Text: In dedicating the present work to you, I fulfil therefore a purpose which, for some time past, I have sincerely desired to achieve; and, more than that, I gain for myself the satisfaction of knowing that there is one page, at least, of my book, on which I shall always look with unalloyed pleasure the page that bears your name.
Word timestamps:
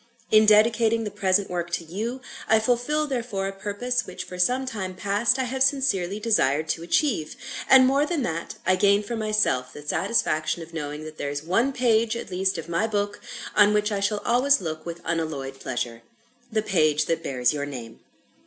In 0.31 0.47
dedicating 0.47 1.03
the 1.03 1.11
present 1.11 1.47
work 1.47 1.69
to 1.73 1.83
you, 1.83 2.21
I 2.47 2.59
fulfil 2.59 3.05
therefore 3.05 3.47
a 3.47 3.51
purpose 3.53 4.07
which, 4.07 4.23
for 4.23 4.39
some 4.39 4.65
time 4.65 4.95
past, 4.95 5.37
I 5.37 5.43
have 5.43 5.61
sincerely 5.61 6.19
desired 6.19 6.67
to 6.69 6.81
achieve; 6.81 7.35
and, 7.69 7.85
more 7.85 8.03
than 8.07 8.23
that, 8.23 8.55
I 8.65 8.77
gain 8.77 9.03
for 9.03 9.15
myself 9.15 9.73
the 9.73 9.83
satisfaction 9.87 10.63
of 10.63 10.73
knowing 10.73 11.03
that 11.03 11.19
there 11.19 11.29
is 11.29 11.43
one 11.43 11.71
page, 11.71 12.17
at 12.17 12.31
least, 12.31 12.57
of 12.57 12.67
my 12.67 12.87
book, 12.87 13.21
on 13.55 13.75
which 13.75 13.91
I 13.91 13.99
shall 13.99 14.23
always 14.25 14.59
look 14.59 14.87
with 14.87 15.01
unalloyed 15.05 15.59
pleasure 15.59 16.01
the 16.51 16.63
page 16.63 17.05
that 17.05 17.21
bears 17.21 17.53
your 17.53 17.67
name. 17.67 17.99